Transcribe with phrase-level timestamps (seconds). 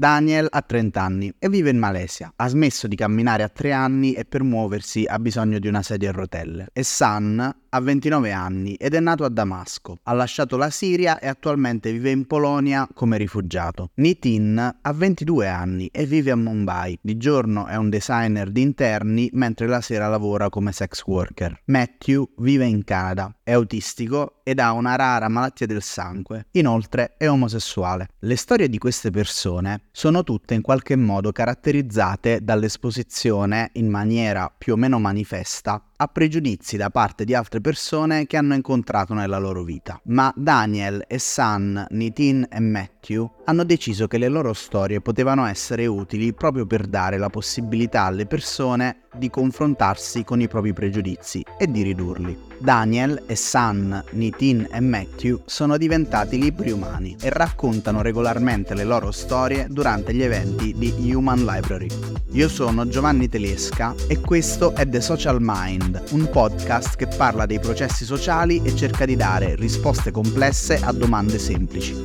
[0.00, 2.32] Daniel ha 30 anni e vive in Malesia.
[2.36, 6.10] Ha smesso di camminare a 3 anni e per muoversi ha bisogno di una sedia
[6.10, 6.68] a rotelle.
[6.72, 9.98] E San ha 29 anni ed è nato a Damasco.
[10.04, 13.90] Ha lasciato la Siria e attualmente vive in Polonia come rifugiato.
[13.94, 16.96] Nitin ha 22 anni e vive a Mumbai.
[17.02, 21.62] Di giorno è un designer di interni mentre la sera lavora come sex worker.
[21.64, 26.46] Matthew vive in Canada, è autistico ed ha una rara malattia del sangue.
[26.52, 28.10] Inoltre è omosessuale.
[28.20, 34.74] Le storie di queste persone sono tutte in qualche modo caratterizzate dall'esposizione in maniera più
[34.74, 39.64] o meno manifesta a pregiudizi da parte di altre persone che hanno incontrato nella loro
[39.64, 40.00] vita.
[40.04, 45.86] Ma Daniel e San, Nitin e Matthew hanno deciso che le loro storie potevano essere
[45.86, 51.68] utili proprio per dare la possibilità alle persone di confrontarsi con i propri pregiudizi e
[51.68, 52.46] di ridurli.
[52.58, 59.10] Daniel e San, Nitin e Matthew sono diventati libri umani e raccontano regolarmente le loro
[59.10, 61.88] storie durante gli eventi di Human Library.
[62.32, 67.60] Io sono Giovanni Telesca e questo è The Social Mind, un podcast che parla dei
[67.60, 72.04] processi sociali e cerca di dare risposte complesse a domande semplici.